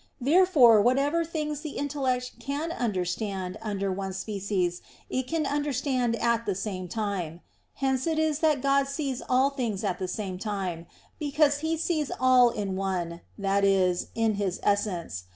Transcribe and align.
Therefore 0.19 0.81
whatever 0.81 1.23
things 1.23 1.61
the 1.61 1.77
intellect 1.77 2.39
can 2.39 2.71
understand 2.71 3.59
under 3.61 3.91
one 3.93 4.13
species, 4.13 4.81
it 5.11 5.27
can 5.27 5.45
understand 5.45 6.15
at 6.15 6.47
the 6.47 6.55
same 6.55 6.87
time: 6.87 7.41
hence 7.75 8.07
it 8.07 8.17
is 8.17 8.39
that 8.39 8.63
God 8.63 8.87
sees 8.87 9.21
all 9.29 9.51
things 9.51 9.83
at 9.83 9.99
the 9.99 10.07
same 10.07 10.39
time, 10.39 10.87
because 11.19 11.59
He 11.59 11.77
sees 11.77 12.09
all 12.19 12.49
in 12.49 12.75
one, 12.75 13.21
that 13.37 13.63
is, 13.63 14.07
in 14.15 14.33
His 14.41 14.59
Essence. 14.63 15.25